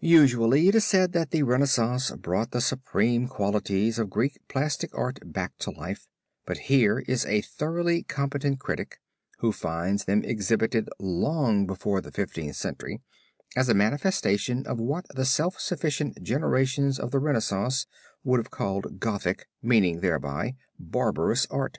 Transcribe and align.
Usually 0.00 0.68
it 0.68 0.74
is 0.74 0.84
said 0.84 1.12
that 1.14 1.30
the 1.30 1.42
Renaissance 1.42 2.10
brought 2.10 2.50
the 2.50 2.60
supreme 2.60 3.26
qualities 3.26 3.98
of 3.98 4.10
Greek 4.10 4.38
plastic 4.46 4.94
art 4.94 5.20
back 5.32 5.56
to 5.60 5.70
life, 5.70 6.06
but 6.44 6.58
here 6.68 6.98
is 7.08 7.24
a 7.24 7.40
thoroughly 7.40 8.02
competent 8.02 8.60
critic 8.60 9.00
who 9.38 9.52
finds 9.52 10.04
them 10.04 10.22
exhibited 10.22 10.90
long 10.98 11.66
before 11.66 12.02
the 12.02 12.12
Fifteenth 12.12 12.56
Century, 12.56 13.00
as 13.56 13.70
a 13.70 13.74
manifestation 13.74 14.66
of 14.66 14.78
what 14.78 15.06
the 15.14 15.24
self 15.24 15.58
sufficient 15.58 16.22
generations 16.22 16.98
of 16.98 17.10
the 17.10 17.18
Renaissance 17.18 17.86
would 18.22 18.36
have 18.40 18.50
called 18.50 19.00
Gothic, 19.00 19.48
meaning 19.62 20.00
thereby, 20.00 20.56
barbarous 20.78 21.46
art. 21.46 21.78